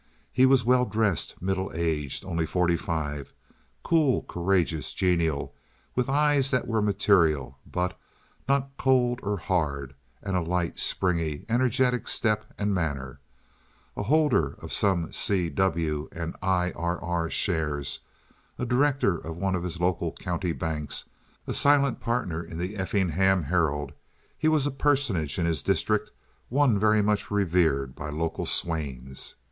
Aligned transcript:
He 0.33 0.47
was 0.47 0.65
well 0.65 0.85
dressed, 0.85 1.39
middle 1.43 1.69
aged,—only 1.75 2.47
forty 2.47 2.75
five—cool, 2.75 4.23
courageous, 4.23 4.95
genial, 4.95 5.53
with 5.93 6.09
eyes 6.09 6.49
that 6.49 6.65
were 6.67 6.81
material, 6.81 7.59
but 7.71 7.99
not 8.49 8.71
cold 8.79 9.19
or 9.21 9.37
hard, 9.37 9.93
and 10.23 10.35
a 10.35 10.41
light, 10.41 10.79
springy, 10.79 11.45
energetic 11.47 12.07
step 12.07 12.51
and 12.57 12.73
manner. 12.73 13.19
A 13.95 14.01
holder 14.01 14.55
of 14.57 14.73
some 14.73 15.11
C. 15.11 15.51
W. 15.51 16.09
& 16.21 16.41
I. 16.41 16.71
R.R. 16.71 17.29
shares, 17.29 17.99
a 18.57 18.65
director 18.65 19.19
of 19.19 19.37
one 19.37 19.53
of 19.53 19.61
his 19.61 19.79
local 19.79 20.13
county 20.13 20.51
banks, 20.51 21.09
a 21.45 21.53
silent 21.53 21.99
partner 21.99 22.43
in 22.43 22.57
the 22.57 22.75
Effingham 22.75 23.43
Herald, 23.43 23.91
he 24.35 24.47
was 24.47 24.65
a 24.65 24.71
personage 24.71 25.37
in 25.37 25.45
his 25.45 25.61
district, 25.61 26.09
one 26.49 26.79
much 27.05 27.29
revered 27.29 27.93
by 27.93 28.09
local 28.09 28.47
swains. 28.47 29.35